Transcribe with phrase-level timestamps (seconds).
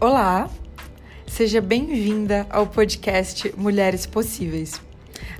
[0.00, 0.50] Olá,
[1.24, 4.80] seja bem-vinda ao podcast Mulheres Possíveis.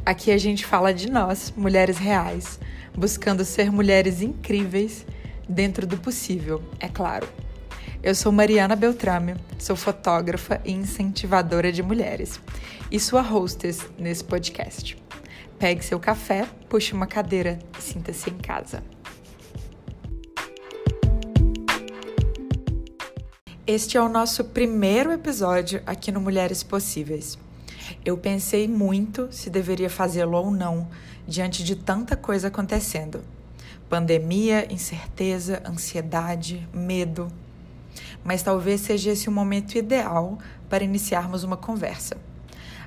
[0.06, 2.60] Aqui a gente fala de nós, mulheres reais,
[2.96, 5.04] buscando ser mulheres incríveis
[5.48, 7.26] dentro do possível, é claro.
[8.00, 12.40] Eu sou Mariana Beltrame, sou fotógrafa e incentivadora de mulheres
[12.92, 14.96] e sua hostess nesse podcast.
[15.58, 18.82] Pegue seu café, puxe uma cadeira e sinta-se em casa.
[23.66, 27.38] Este é o nosso primeiro episódio aqui no Mulheres Possíveis.
[28.04, 30.86] Eu pensei muito se deveria fazê-lo ou não,
[31.26, 33.24] diante de tanta coisa acontecendo:
[33.88, 37.32] pandemia, incerteza, ansiedade, medo.
[38.22, 42.18] Mas talvez seja esse o momento ideal para iniciarmos uma conversa.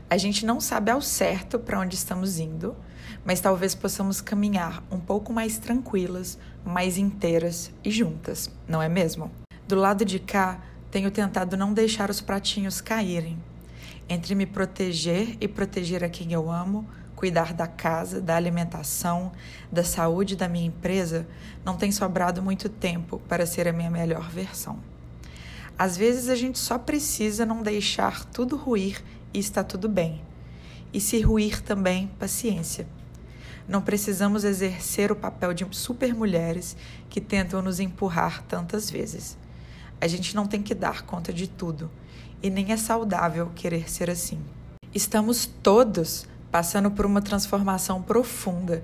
[0.07, 2.75] A gente não sabe ao certo para onde estamos indo,
[3.25, 9.31] mas talvez possamos caminhar um pouco mais tranquilas, mais inteiras e juntas, não é mesmo?
[9.67, 13.37] Do lado de cá, tenho tentado não deixar os pratinhos caírem.
[14.07, 16.87] Entre me proteger e proteger a quem eu amo,
[17.17, 19.33] cuidar da casa, da alimentação,
[19.69, 21.27] da saúde da minha empresa,
[21.65, 24.79] não tem sobrado muito tempo para ser a minha melhor versão.
[25.77, 30.21] Às vezes a gente só precisa não deixar tudo ruir e está tudo bem.
[30.93, 32.87] E se ruir também, paciência.
[33.67, 36.77] Não precisamos exercer o papel de supermulheres
[37.09, 39.37] que tentam nos empurrar tantas vezes.
[39.99, 41.89] A gente não tem que dar conta de tudo
[42.41, 44.39] e nem é saudável querer ser assim.
[44.93, 48.83] Estamos todos passando por uma transformação profunda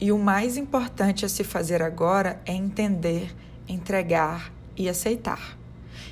[0.00, 3.34] e o mais importante a se fazer agora é entender,
[3.68, 5.56] entregar e aceitar.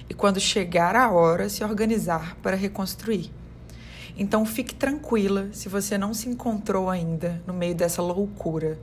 [0.08, 3.32] E quando chegar a hora, se organizar para reconstruir.
[4.16, 8.78] Então fique tranquila se você não se encontrou ainda no meio dessa loucura.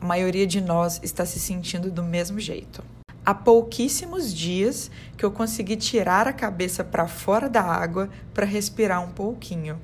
[0.00, 2.82] A maioria de nós está se sentindo do mesmo jeito.
[3.28, 9.04] Há pouquíssimos dias que eu consegui tirar a cabeça para fora da água para respirar
[9.04, 9.78] um pouquinho.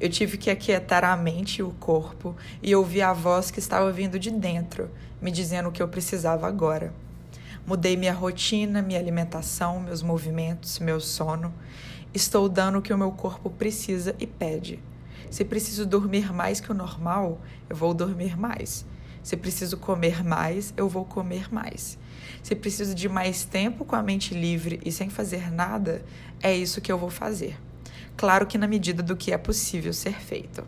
[0.00, 3.92] Eu tive que aquietar a mente e o corpo e ouvir a voz que estava
[3.92, 4.90] vindo de dentro,
[5.20, 6.94] me dizendo o que eu precisava agora.
[7.66, 11.52] Mudei minha rotina, minha alimentação, meus movimentos, meu sono.
[12.14, 14.82] Estou dando o que o meu corpo precisa e pede.
[15.30, 18.86] Se preciso dormir mais que o normal, eu vou dormir mais.
[19.22, 22.00] Se preciso comer mais, eu vou comer mais.
[22.42, 26.02] Se preciso de mais tempo com a mente livre e sem fazer nada,
[26.42, 27.56] é isso que eu vou fazer.
[28.16, 30.64] Claro que na medida do que é possível ser feito.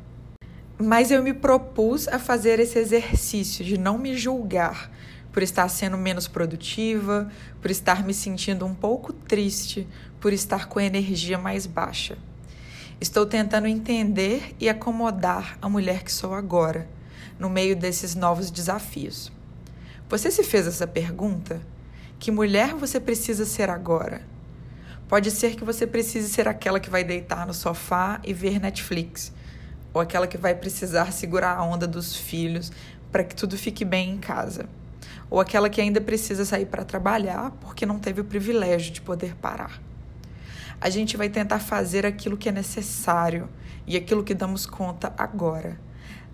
[0.79, 4.91] Mas eu me propus a fazer esse exercício de não me julgar
[5.33, 7.29] por estar sendo menos produtiva,
[7.61, 9.87] por estar me sentindo um pouco triste,
[10.21, 12.17] por estar com a energia mais baixa.
[13.01, 16.89] Estou tentando entender e acomodar a mulher que sou agora,
[17.37, 19.33] no meio desses novos desafios.
[20.15, 21.61] Você se fez essa pergunta?
[22.21, 24.23] Que mulher você precisa ser agora?
[25.09, 29.33] Pode ser que você precise ser aquela que vai deitar no sofá e ver Netflix,
[29.93, 32.71] ou aquela que vai precisar segurar a onda dos filhos
[33.11, 34.69] para que tudo fique bem em casa,
[35.29, 39.35] ou aquela que ainda precisa sair para trabalhar porque não teve o privilégio de poder
[39.35, 39.83] parar.
[40.81, 43.49] A gente vai tentar fazer aquilo que é necessário
[43.85, 45.77] e aquilo que damos conta agora.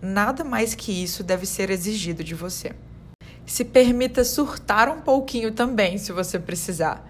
[0.03, 2.75] Nada mais que isso deve ser exigido de você.
[3.51, 7.05] Se permita surtar um pouquinho também, se você precisar.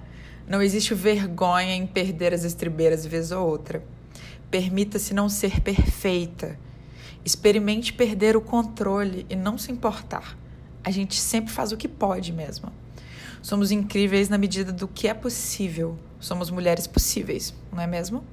[0.48, 3.84] Não existe vergonha em perder as estribeiras vez ou outra.
[4.50, 6.58] Permita-se não ser perfeita.
[7.22, 10.34] Experimente perder o controle e não se importar.
[10.82, 12.72] A gente sempre faz o que pode mesmo.
[13.42, 15.98] Somos incríveis na medida do que é possível.
[16.18, 18.24] Somos mulheres possíveis, não é mesmo?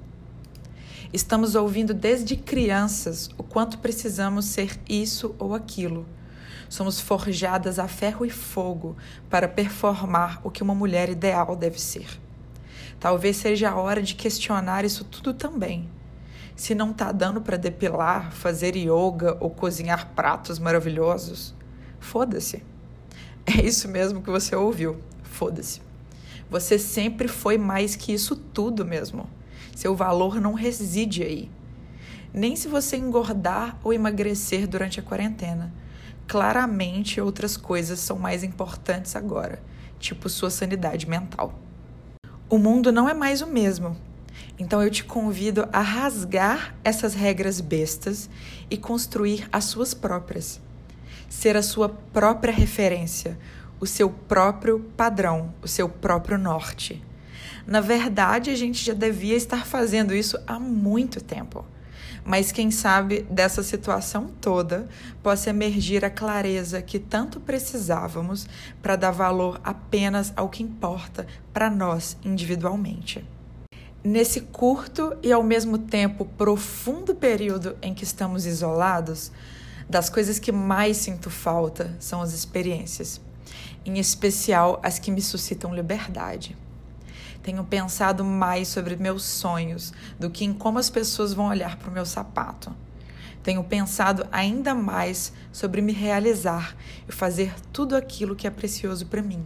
[1.12, 6.06] Estamos ouvindo desde crianças o quanto precisamos ser isso ou aquilo
[6.70, 8.96] Somos forjadas a ferro e fogo
[9.30, 12.20] para performar o que uma mulher ideal deve ser.
[13.00, 15.90] Talvez seja a hora de questionar isso tudo também.
[16.56, 21.54] Se não está dando para depilar, fazer yoga ou cozinhar pratos maravilhosos,
[22.00, 22.64] foda-se.
[23.46, 24.98] É isso mesmo que você ouviu.
[25.24, 25.82] Foda-se.
[26.50, 29.30] Você sempre foi mais que isso tudo mesmo.
[29.76, 31.52] Seu valor não reside aí.
[32.34, 35.72] Nem se você engordar ou emagrecer durante a quarentena
[36.28, 39.64] claramente outras coisas são mais importantes agora,
[39.98, 41.58] tipo sua sanidade mental.
[42.50, 43.96] O mundo não é mais o mesmo.
[44.60, 48.30] Então eu te convido a rasgar essas regras bestas
[48.70, 50.60] e construir as suas próprias.
[51.30, 53.38] Ser a sua própria referência,
[53.80, 57.04] o seu próprio padrão, o seu próprio norte.
[57.66, 61.66] Na verdade, a gente já devia estar fazendo isso há muito tempo
[62.24, 64.88] mas quem sabe dessa situação toda
[65.24, 68.48] possa emergir a clareza que tanto precisávamos
[68.82, 73.24] para dar valor apenas ao que importa para nós individualmente.
[74.04, 79.32] Nesse curto e ao mesmo tempo profundo período em que estamos isolados,
[79.90, 83.22] das coisas que mais sinto falta são as experiências,
[83.86, 86.56] em especial as que me suscitam liberdade.
[87.48, 91.90] Tenho pensado mais sobre meus sonhos do que em como as pessoas vão olhar para
[91.90, 92.76] o meu sapato.
[93.42, 96.76] Tenho pensado ainda mais sobre me realizar
[97.08, 99.46] e fazer tudo aquilo que é precioso para mim.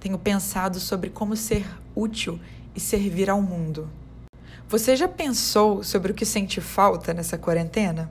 [0.00, 1.64] Tenho pensado sobre como ser
[1.94, 2.40] útil
[2.74, 3.88] e servir ao mundo.
[4.68, 8.10] Você já pensou sobre o que sente falta nessa quarentena?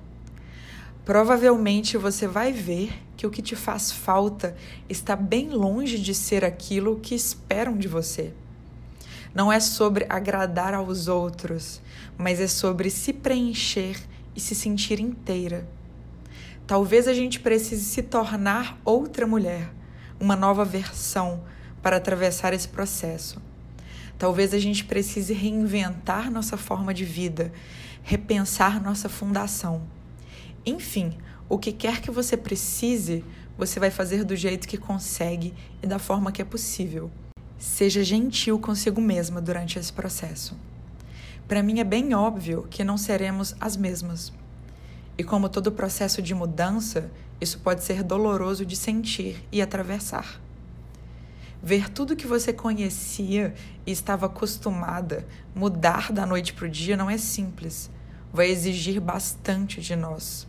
[1.03, 4.55] Provavelmente você vai ver que o que te faz falta
[4.87, 8.33] está bem longe de ser aquilo que esperam de você.
[9.33, 11.81] Não é sobre agradar aos outros,
[12.17, 13.97] mas é sobre se preencher
[14.35, 15.67] e se sentir inteira.
[16.67, 19.73] Talvez a gente precise se tornar outra mulher,
[20.19, 21.43] uma nova versão
[21.81, 23.41] para atravessar esse processo.
[24.17, 27.51] Talvez a gente precise reinventar nossa forma de vida,
[28.03, 29.81] repensar nossa fundação.
[30.65, 31.17] Enfim,
[31.49, 33.23] o que quer que você precise,
[33.57, 37.09] você vai fazer do jeito que consegue e da forma que é possível.
[37.61, 40.57] Seja gentil consigo mesma durante esse processo.
[41.47, 44.33] Para mim é bem óbvio que não seremos as mesmas.
[45.15, 50.41] E como todo processo de mudança, isso pode ser doloroso de sentir e atravessar.
[51.61, 53.53] Ver tudo que você conhecia
[53.85, 57.91] e estava acostumada mudar da noite para o dia não é simples.
[58.33, 60.47] Vai exigir bastante de nós.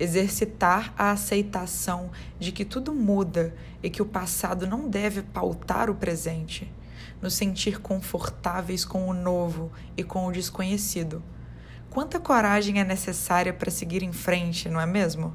[0.00, 2.10] Exercitar a aceitação
[2.40, 6.68] de que tudo muda e que o passado não deve pautar o presente
[7.20, 11.22] nos sentir confortáveis com o novo e com o desconhecido.
[11.90, 15.34] Quanta coragem é necessária para seguir em frente, não é mesmo?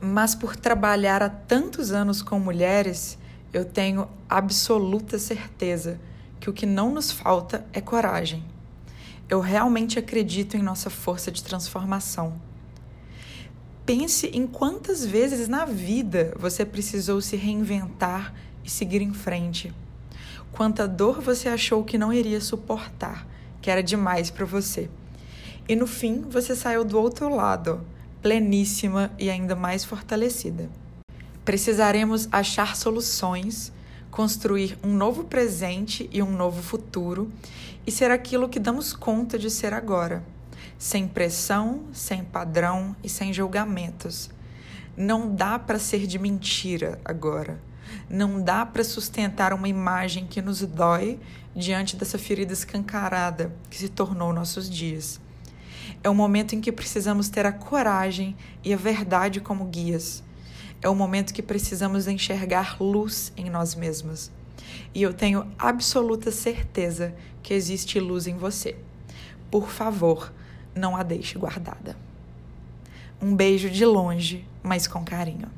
[0.00, 3.18] Mas por trabalhar há tantos anos com mulheres,
[3.52, 5.98] eu tenho absoluta certeza
[6.38, 8.44] que o que não nos falta é coragem.
[9.28, 12.34] Eu realmente acredito em nossa força de transformação.
[13.86, 18.34] Pense em quantas vezes na vida você precisou se reinventar
[18.64, 19.72] e seguir em frente.
[20.50, 23.24] Quanta dor você achou que não iria suportar,
[23.62, 24.90] que era demais para você.
[25.68, 27.80] E no fim, você saiu do outro lado,
[28.20, 30.68] pleníssima e ainda mais fortalecida.
[31.44, 33.72] Precisaremos achar soluções,
[34.10, 37.30] construir um novo presente e um novo futuro
[37.86, 40.24] e ser aquilo que damos conta de ser agora,
[40.78, 44.30] sem pressão, sem padrão e sem julgamentos.
[44.96, 47.60] Não dá para ser de mentira agora.
[48.08, 51.18] Não dá para sustentar uma imagem que nos dói
[51.54, 55.20] diante dessa ferida escancarada que se tornou nossos dias.
[56.02, 60.22] É o momento em que precisamos ter a coragem e a verdade como guias.
[60.82, 64.30] É o momento que precisamos enxergar luz em nós mesmos.
[64.94, 68.76] E eu tenho absoluta certeza que existe luz em você.
[69.50, 70.32] Por favor,
[70.76, 71.96] não a deixe guardada.
[73.20, 75.50] Um beijo de longe, mas com carinho.